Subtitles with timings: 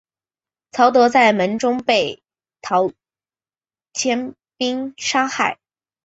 [0.71, 2.23] 曹德在门中被
[2.63, 2.91] 陶
[3.93, 5.59] 谦兵杀害。